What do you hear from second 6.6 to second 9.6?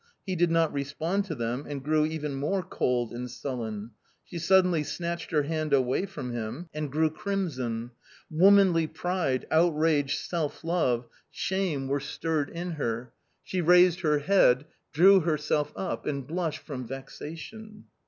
and grew crimson. Womanly pride,